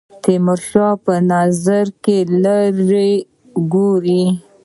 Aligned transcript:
تیمورشاه 0.23 0.93
په 1.05 1.13
نظر 1.31 1.85
کې 2.03 2.17
لري 2.43 3.11
وګوري. 3.57 4.23